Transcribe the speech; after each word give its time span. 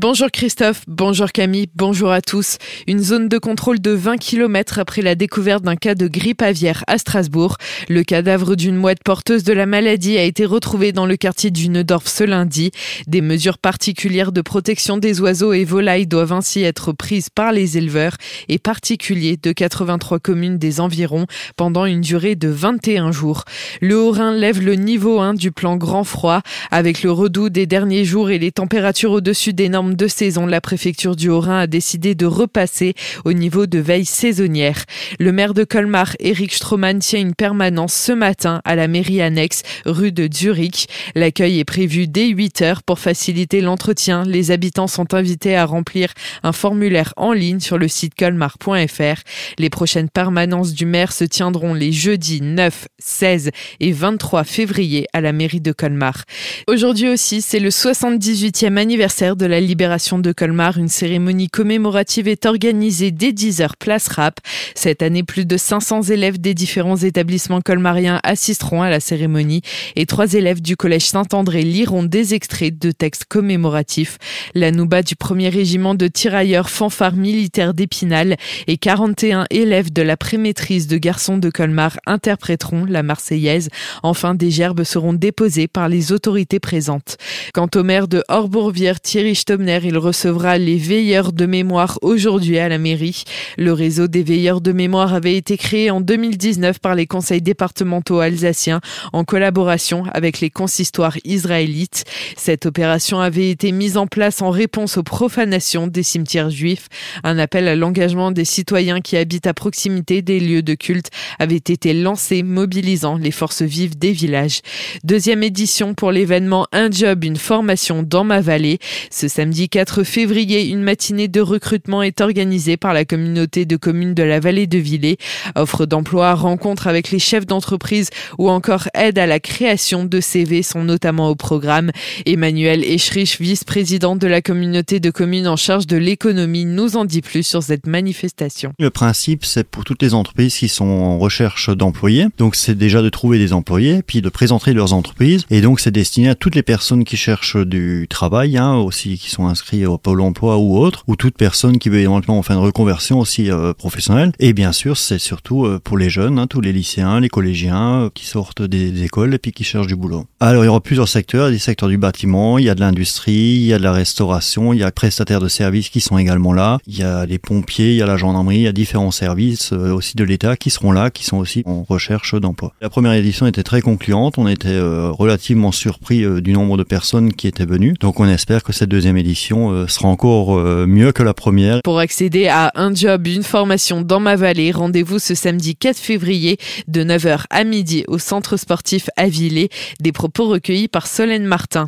Bonjour 0.00 0.30
Christophe, 0.30 0.82
bonjour 0.86 1.32
Camille, 1.32 1.66
bonjour 1.74 2.12
à 2.12 2.20
tous. 2.20 2.58
Une 2.86 3.00
zone 3.00 3.28
de 3.28 3.36
contrôle 3.36 3.80
de 3.80 3.90
20 3.90 4.16
km 4.18 4.78
après 4.78 5.02
la 5.02 5.16
découverte 5.16 5.64
d'un 5.64 5.74
cas 5.74 5.96
de 5.96 6.06
grippe 6.06 6.40
aviaire 6.40 6.84
à 6.86 6.98
Strasbourg. 6.98 7.56
Le 7.88 8.04
cadavre 8.04 8.54
d'une 8.54 8.76
mouette 8.76 9.02
porteuse 9.04 9.42
de 9.42 9.52
la 9.52 9.66
maladie 9.66 10.16
a 10.16 10.22
été 10.22 10.44
retrouvé 10.44 10.92
dans 10.92 11.04
le 11.04 11.16
quartier 11.16 11.50
du 11.50 11.68
Neudorf 11.68 12.06
ce 12.06 12.22
lundi. 12.22 12.70
Des 13.08 13.20
mesures 13.20 13.58
particulières 13.58 14.30
de 14.30 14.40
protection 14.40 14.98
des 14.98 15.20
oiseaux 15.20 15.52
et 15.52 15.64
volailles 15.64 16.06
doivent 16.06 16.32
ainsi 16.32 16.62
être 16.62 16.92
prises 16.92 17.28
par 17.28 17.50
les 17.50 17.76
éleveurs 17.76 18.14
et 18.46 18.60
particuliers 18.60 19.36
de 19.36 19.50
83 19.50 20.20
communes 20.20 20.58
des 20.58 20.78
environs 20.78 21.26
pendant 21.56 21.86
une 21.86 22.02
durée 22.02 22.36
de 22.36 22.46
21 22.46 23.10
jours. 23.10 23.42
Le 23.80 23.98
Haut-Rhin 23.98 24.30
lève 24.30 24.64
le 24.64 24.76
niveau 24.76 25.18
1 25.18 25.34
du 25.34 25.50
plan 25.50 25.76
grand 25.76 26.04
froid 26.04 26.42
avec 26.70 27.02
le 27.02 27.10
redout 27.10 27.48
des 27.48 27.66
derniers 27.66 28.04
jours 28.04 28.30
et 28.30 28.38
les 28.38 28.52
températures 28.52 29.10
au-dessus 29.10 29.52
des 29.52 29.68
normes 29.68 29.87
de 29.96 30.08
saison, 30.08 30.46
la 30.46 30.60
préfecture 30.60 31.16
du 31.16 31.28
Haut-Rhin 31.28 31.60
a 31.60 31.66
décidé 31.66 32.14
de 32.14 32.26
repasser 32.26 32.94
au 33.24 33.32
niveau 33.32 33.66
de 33.66 33.78
veille 33.78 34.04
saisonnière. 34.04 34.84
Le 35.18 35.32
maire 35.32 35.54
de 35.54 35.64
Colmar, 35.64 36.14
Eric 36.20 36.52
Stroman, 36.52 36.98
tient 36.98 37.20
une 37.20 37.34
permanence 37.34 37.94
ce 37.94 38.12
matin 38.12 38.60
à 38.64 38.76
la 38.76 38.88
mairie 38.88 39.22
annexe 39.22 39.62
rue 39.86 40.12
de 40.12 40.28
Zurich. 40.32 40.88
L'accueil 41.14 41.58
est 41.58 41.64
prévu 41.64 42.06
dès 42.06 42.28
8 42.28 42.62
heures 42.62 42.82
pour 42.82 42.98
faciliter 42.98 43.60
l'entretien. 43.60 44.24
Les 44.24 44.50
habitants 44.50 44.86
sont 44.86 45.14
invités 45.14 45.56
à 45.56 45.64
remplir 45.64 46.12
un 46.42 46.52
formulaire 46.52 47.14
en 47.16 47.32
ligne 47.32 47.60
sur 47.60 47.78
le 47.78 47.88
site 47.88 48.14
colmar.fr. 48.14 49.22
Les 49.58 49.70
prochaines 49.70 50.10
permanences 50.10 50.74
du 50.74 50.86
maire 50.86 51.12
se 51.12 51.24
tiendront 51.24 51.74
les 51.74 51.92
jeudis 51.92 52.40
9, 52.42 52.88
16 52.98 53.50
et 53.80 53.92
23 53.92 54.44
février 54.44 55.06
à 55.12 55.20
la 55.20 55.32
mairie 55.32 55.60
de 55.60 55.72
Colmar. 55.72 56.24
Aujourd'hui 56.66 57.08
aussi, 57.08 57.42
c'est 57.42 57.60
le 57.60 57.70
78e 57.70 58.76
anniversaire 58.76 59.36
de 59.36 59.46
la 59.46 59.60
libération 59.60 59.77
de 59.78 60.32
Colmar, 60.32 60.76
une 60.76 60.88
cérémonie 60.88 61.48
commémorative 61.48 62.26
est 62.26 62.46
organisée 62.46 63.12
dès 63.12 63.30
10h 63.30 63.70
place 63.78 64.08
Rap. 64.08 64.40
Cette 64.74 65.02
année, 65.02 65.22
plus 65.22 65.46
de 65.46 65.56
500 65.56 66.02
élèves 66.02 66.40
des 66.40 66.52
différents 66.52 66.96
établissements 66.96 67.60
colmariens 67.60 68.18
assisteront 68.24 68.82
à 68.82 68.90
la 68.90 68.98
cérémonie 68.98 69.62
et 69.94 70.04
trois 70.04 70.32
élèves 70.32 70.60
du 70.60 70.76
collège 70.76 71.06
Saint-André 71.06 71.62
liront 71.62 72.02
des 72.02 72.34
extraits 72.34 72.76
de 72.76 72.90
textes 72.90 73.26
commémoratifs. 73.26 74.18
La 74.52 74.72
Nouba 74.72 75.02
du 75.02 75.14
premier 75.14 75.48
régiment 75.48 75.94
de 75.94 76.08
tirailleurs 76.08 76.70
fanfare 76.70 77.14
militaire 77.14 77.72
d'Épinal 77.72 78.36
et 78.66 78.78
41 78.78 79.46
élèves 79.50 79.92
de 79.92 80.02
la 80.02 80.16
prémaîtrise 80.16 80.88
de 80.88 80.98
garçons 80.98 81.38
de 81.38 81.50
Colmar 81.50 81.98
interpréteront 82.04 82.84
la 82.84 83.04
Marseillaise. 83.04 83.68
Enfin, 84.02 84.34
des 84.34 84.50
gerbes 84.50 84.82
seront 84.82 85.12
déposées 85.12 85.68
par 85.68 85.88
les 85.88 86.10
autorités 86.10 86.58
présentes. 86.58 87.16
Quant 87.54 87.68
au 87.76 87.84
maire 87.84 88.08
de 88.08 88.24
Horbourvière, 88.28 89.00
Thierry 89.00 89.36
il 89.68 89.98
recevra 89.98 90.56
les 90.56 90.78
veilleurs 90.78 91.32
de 91.32 91.44
mémoire 91.44 91.98
aujourd'hui 92.00 92.58
à 92.58 92.70
la 92.70 92.78
mairie. 92.78 93.24
Le 93.58 93.72
réseau 93.74 94.08
des 94.08 94.22
veilleurs 94.22 94.62
de 94.62 94.72
mémoire 94.72 95.12
avait 95.12 95.36
été 95.36 95.58
créé 95.58 95.90
en 95.90 96.00
2019 96.00 96.78
par 96.78 96.94
les 96.94 97.06
conseils 97.06 97.42
départementaux 97.42 98.20
alsaciens 98.20 98.80
en 99.12 99.24
collaboration 99.24 100.04
avec 100.12 100.40
les 100.40 100.48
consistoires 100.48 101.18
israélites. 101.24 102.04
Cette 102.36 102.64
opération 102.64 103.20
avait 103.20 103.50
été 103.50 103.70
mise 103.72 103.98
en 103.98 104.06
place 104.06 104.40
en 104.40 104.50
réponse 104.50 104.96
aux 104.96 105.02
profanations 105.02 105.86
des 105.86 106.02
cimetières 106.02 106.50
juifs. 106.50 106.88
Un 107.22 107.38
appel 107.38 107.68
à 107.68 107.76
l'engagement 107.76 108.30
des 108.30 108.46
citoyens 108.46 109.02
qui 109.02 109.18
habitent 109.18 109.46
à 109.46 109.54
proximité 109.54 110.22
des 110.22 110.40
lieux 110.40 110.62
de 110.62 110.74
culte 110.74 111.10
avait 111.38 111.56
été 111.56 111.92
lancé 111.92 112.42
mobilisant 112.42 113.18
les 113.18 113.32
forces 113.32 113.62
vives 113.62 113.98
des 113.98 114.12
villages. 114.12 114.60
Deuxième 115.04 115.42
édition 115.42 115.92
pour 115.92 116.10
l'événement 116.10 116.66
Un 116.72 116.90
job, 116.90 117.24
une 117.24 117.36
formation 117.36 118.02
dans 118.02 118.24
ma 118.24 118.40
vallée. 118.40 118.78
Ce 119.10 119.28
samedi 119.28 119.57
4 119.66 120.04
février, 120.04 120.68
une 120.68 120.82
matinée 120.82 121.26
de 121.26 121.40
recrutement 121.40 122.02
est 122.02 122.20
organisée 122.20 122.76
par 122.76 122.92
la 122.92 123.04
communauté 123.04 123.64
de 123.64 123.76
communes 123.76 124.14
de 124.14 124.22
la 124.22 124.40
vallée 124.40 124.66
de 124.66 124.78
Villers. 124.78 125.16
Offre 125.56 125.86
d'emploi, 125.86 126.34
rencontre 126.34 126.86
avec 126.86 127.10
les 127.10 127.18
chefs 127.18 127.46
d'entreprise 127.46 128.10
ou 128.38 128.50
encore 128.50 128.88
aide 128.94 129.18
à 129.18 129.26
la 129.26 129.40
création 129.40 130.04
de 130.04 130.20
CV 130.20 130.62
sont 130.62 130.84
notamment 130.84 131.30
au 131.30 131.34
programme. 131.34 131.90
Emmanuel 132.26 132.84
Eschrich, 132.84 133.40
vice-président 133.40 134.14
de 134.16 134.26
la 134.26 134.42
communauté 134.42 135.00
de 135.00 135.10
communes 135.10 135.48
en 135.48 135.56
charge 135.56 135.86
de 135.86 135.96
l'économie, 135.96 136.64
nous 136.64 136.96
en 136.96 137.04
dit 137.04 137.22
plus 137.22 137.42
sur 137.42 137.62
cette 137.62 137.86
manifestation. 137.86 138.72
Le 138.78 138.90
principe, 138.90 139.44
c'est 139.44 139.64
pour 139.64 139.84
toutes 139.84 140.02
les 140.02 140.14
entreprises 140.14 140.56
qui 140.56 140.68
sont 140.68 140.84
en 140.84 141.18
recherche 141.18 141.70
d'employés. 141.70 142.26
Donc, 142.36 142.54
c'est 142.54 142.76
déjà 142.76 143.00
de 143.00 143.08
trouver 143.08 143.38
des 143.38 143.54
employés, 143.54 144.02
puis 144.06 144.20
de 144.20 144.28
présenter 144.28 144.74
leurs 144.74 144.92
entreprises. 144.92 145.46
Et 145.50 145.62
donc, 145.62 145.80
c'est 145.80 145.90
destiné 145.90 146.28
à 146.28 146.34
toutes 146.34 146.54
les 146.54 146.62
personnes 146.62 147.04
qui 147.04 147.16
cherchent 147.16 147.56
du 147.56 148.06
travail, 148.08 148.58
hein, 148.58 148.74
aussi 148.74 149.18
qui 149.18 149.30
sont 149.30 149.47
inscrits 149.48 149.86
au 149.86 149.98
Pôle 149.98 150.20
emploi 150.20 150.58
ou 150.58 150.78
autre, 150.78 151.04
ou 151.06 151.16
toute 151.16 151.36
personne 151.36 151.78
qui 151.78 151.88
veut 151.88 152.00
éventuellement 152.00 152.42
faire 152.42 152.56
une 152.56 152.62
reconversion 152.62 153.18
aussi 153.18 153.50
euh, 153.50 153.72
professionnelle. 153.72 154.32
Et 154.38 154.52
bien 154.52 154.72
sûr, 154.72 154.96
c'est 154.96 155.18
surtout 155.18 155.64
euh, 155.64 155.80
pour 155.82 155.98
les 155.98 156.10
jeunes, 156.10 156.38
hein, 156.38 156.46
tous 156.46 156.60
les 156.60 156.72
lycéens, 156.72 157.20
les 157.20 157.28
collégiens 157.28 158.02
euh, 158.02 158.10
qui 158.12 158.26
sortent 158.26 158.62
des, 158.62 159.02
écoles 159.02 159.34
et 159.34 159.38
puis 159.38 159.52
qui 159.52 159.64
cherchent 159.64 159.86
du 159.86 159.96
boulot. 159.96 160.24
Alors, 160.40 160.64
il 160.64 160.66
y 160.66 160.70
aura 160.70 160.80
plusieurs 160.80 161.08
secteurs, 161.08 161.50
des 161.50 161.58
secteurs 161.58 161.88
du 161.88 161.98
bâtiment, 161.98 162.58
il 162.58 162.64
y 162.64 162.70
a 162.70 162.74
de 162.74 162.80
l'industrie, 162.80 163.32
il 163.32 163.64
y 163.64 163.72
a 163.72 163.78
de 163.78 163.82
la 163.82 163.92
restauration, 163.92 164.72
il 164.72 164.80
y 164.80 164.82
a 164.82 164.90
prestataires 164.90 165.40
de 165.40 165.48
services 165.48 165.88
qui 165.88 166.00
sont 166.00 166.18
également 166.18 166.52
là, 166.52 166.78
il 166.86 166.98
y 166.98 167.02
a 167.02 167.26
les 167.26 167.38
pompiers, 167.38 167.90
il 167.90 167.96
y 167.96 168.02
a 168.02 168.06
la 168.06 168.16
gendarmerie, 168.16 168.56
il 168.56 168.62
y 168.62 168.68
a 168.68 168.72
différents 168.72 169.10
services 169.10 169.72
aussi 169.72 170.16
de 170.16 170.24
l'État 170.24 170.56
qui 170.56 170.70
seront 170.70 170.92
là, 170.92 171.10
qui 171.10 171.24
sont 171.24 171.36
aussi 171.36 171.62
en 171.66 171.84
recherche 171.88 172.34
d'emploi. 172.34 172.72
La 172.80 172.88
première 172.88 173.12
édition 173.12 173.46
était 173.46 173.62
très 173.62 173.80
concluante, 173.80 174.38
on 174.38 174.48
était 174.48 174.78
relativement 174.80 175.72
surpris 175.72 176.24
du 176.40 176.52
nombre 176.52 176.76
de 176.76 176.82
personnes 176.82 177.32
qui 177.32 177.46
étaient 177.46 177.66
venues, 177.66 177.94
donc 178.00 178.20
on 178.20 178.28
espère 178.28 178.62
que 178.62 178.72
cette 178.72 178.88
deuxième 178.88 179.16
édition 179.16 179.37
euh, 179.52 179.86
sera 179.86 180.08
encore 180.08 180.58
euh, 180.58 180.86
mieux 180.86 181.12
que 181.12 181.22
la 181.22 181.34
première. 181.34 181.80
Pour 181.82 181.98
accéder 181.98 182.48
à 182.48 182.72
un 182.74 182.94
job, 182.94 183.26
une 183.26 183.42
formation 183.42 184.02
dans 184.02 184.20
ma 184.20 184.36
vallée, 184.36 184.70
rendez-vous 184.70 185.18
ce 185.18 185.34
samedi 185.34 185.76
4 185.76 185.96
février 185.96 186.58
de 186.86 187.04
9h 187.04 187.44
à 187.50 187.64
midi 187.64 188.04
au 188.08 188.18
centre 188.18 188.56
sportif 188.56 189.08
Avillé. 189.16 189.68
Des 190.00 190.12
propos 190.12 190.48
recueillis 190.48 190.88
par 190.88 191.06
Solène 191.06 191.44
Martin. 191.44 191.86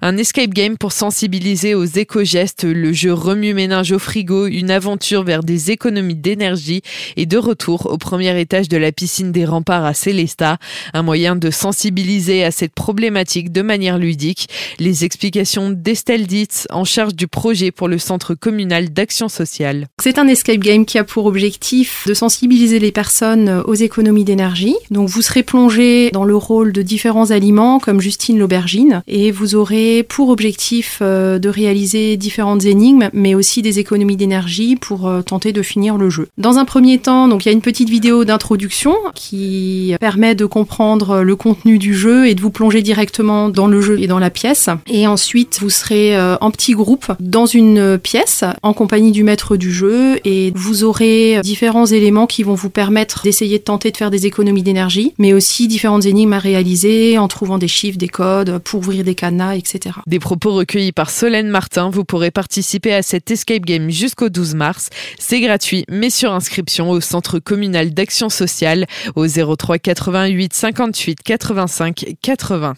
Un 0.00 0.16
escape 0.16 0.50
game 0.50 0.78
pour 0.78 0.92
sensibiliser 0.92 1.74
aux 1.74 1.84
éco-gestes, 1.84 2.64
le 2.64 2.92
jeu 2.92 3.12
remue-ménage 3.12 3.92
au 3.92 3.98
frigo, 3.98 4.46
une 4.46 4.70
aventure 4.70 5.24
vers 5.24 5.42
des 5.42 5.70
économies 5.70 6.14
d'énergie 6.14 6.82
et 7.16 7.26
de 7.26 7.36
retour 7.36 7.86
au 7.86 7.98
premier 7.98 8.38
étage 8.40 8.68
de 8.68 8.76
la 8.76 8.92
piscine 8.92 9.32
des 9.32 9.44
remparts 9.44 9.84
à 9.84 9.94
Célesta. 9.94 10.58
Un 10.94 11.02
moyen 11.02 11.36
de 11.36 11.50
sensibiliser 11.50 12.44
à 12.44 12.50
cette 12.50 12.74
problématique 12.74 13.52
de 13.52 13.62
manière 13.62 13.98
ludique. 13.98 14.48
Les 14.78 15.04
explications 15.04 15.70
d'Estelle 15.70 16.26
Dietz 16.26 16.66
en 16.70 16.84
charge 16.92 17.14
du 17.14 17.26
projet 17.26 17.70
pour 17.70 17.88
le 17.88 17.98
Centre 17.98 18.34
communal 18.34 18.92
d'action 18.92 19.30
sociale. 19.30 19.86
C'est 20.00 20.18
un 20.18 20.28
escape 20.28 20.58
game 20.58 20.84
qui 20.84 20.98
a 20.98 21.04
pour 21.04 21.24
objectif 21.24 22.04
de 22.06 22.12
sensibiliser 22.12 22.78
les 22.78 22.92
personnes 22.92 23.62
aux 23.66 23.74
économies 23.74 24.24
d'énergie. 24.24 24.76
Donc 24.90 25.08
vous 25.08 25.22
serez 25.22 25.42
plongé 25.42 26.10
dans 26.12 26.24
le 26.24 26.36
rôle 26.36 26.72
de 26.72 26.82
différents 26.82 27.30
aliments 27.30 27.80
comme 27.80 28.00
Justine 28.00 28.38
l'aubergine 28.38 29.02
et 29.06 29.30
vous 29.30 29.54
aurez 29.54 30.02
pour 30.02 30.28
objectif 30.28 30.98
euh, 31.00 31.38
de 31.38 31.48
réaliser 31.48 32.18
différentes 32.18 32.64
énigmes 32.66 33.08
mais 33.14 33.34
aussi 33.34 33.62
des 33.62 33.78
économies 33.78 34.16
d'énergie 34.16 34.76
pour 34.76 35.08
euh, 35.08 35.22
tenter 35.22 35.52
de 35.52 35.62
finir 35.62 35.96
le 35.96 36.10
jeu. 36.10 36.28
Dans 36.36 36.58
un 36.58 36.66
premier 36.66 36.98
temps, 36.98 37.26
donc 37.26 37.44
il 37.44 37.48
y 37.48 37.52
a 37.52 37.54
une 37.54 37.62
petite 37.62 37.88
vidéo 37.88 38.26
d'introduction 38.26 38.94
qui 39.14 39.94
permet 39.98 40.34
de 40.34 40.44
comprendre 40.44 41.22
le 41.22 41.36
contenu 41.36 41.78
du 41.78 41.94
jeu 41.94 42.28
et 42.28 42.34
de 42.34 42.42
vous 42.42 42.50
plonger 42.50 42.82
directement 42.82 43.48
dans 43.48 43.66
le 43.66 43.80
jeu 43.80 43.98
et 43.98 44.06
dans 44.06 44.18
la 44.18 44.30
pièce. 44.30 44.68
Et 44.86 45.06
ensuite, 45.06 45.58
vous 45.62 45.70
serez 45.70 46.16
euh, 46.16 46.36
en 46.40 46.50
groupe 46.74 47.12
dans 47.20 47.46
une 47.46 47.98
pièce 47.98 48.44
en 48.62 48.72
compagnie 48.72 49.12
du 49.12 49.22
maître 49.22 49.56
du 49.56 49.72
jeu 49.72 50.18
et 50.24 50.52
vous 50.54 50.84
aurez 50.84 51.40
différents 51.42 51.86
éléments 51.86 52.26
qui 52.26 52.42
vont 52.42 52.54
vous 52.54 52.70
permettre 52.70 53.22
d'essayer 53.22 53.58
de 53.58 53.64
tenter 53.64 53.90
de 53.90 53.96
faire 53.96 54.10
des 54.10 54.26
économies 54.26 54.62
d'énergie, 54.62 55.14
mais 55.18 55.32
aussi 55.32 55.68
différentes 55.68 56.06
énigmes 56.06 56.32
à 56.32 56.38
réaliser 56.38 57.18
en 57.18 57.28
trouvant 57.28 57.58
des 57.58 57.68
chiffres, 57.68 57.98
des 57.98 58.08
codes 58.08 58.58
pour 58.58 58.80
ouvrir 58.80 59.04
des 59.04 59.14
cadenas, 59.14 59.56
etc. 59.56 59.96
Des 60.06 60.18
propos 60.18 60.54
recueillis 60.54 60.92
par 60.92 61.10
Solène 61.10 61.48
Martin. 61.48 61.90
Vous 61.90 62.04
pourrez 62.04 62.30
participer 62.30 62.92
à 62.94 63.02
cet 63.02 63.30
escape 63.30 63.64
game 63.64 63.90
jusqu'au 63.90 64.28
12 64.28 64.54
mars. 64.54 64.90
C'est 65.18 65.40
gratuit, 65.40 65.84
mais 65.88 66.10
sur 66.10 66.32
inscription 66.32 66.90
au 66.90 67.00
Centre 67.00 67.38
communal 67.38 67.92
d'action 67.92 68.28
sociale 68.28 68.86
au 69.14 69.26
03 69.26 69.78
88 69.78 70.52
58 70.52 71.22
85 71.22 72.04
80. 72.22 72.74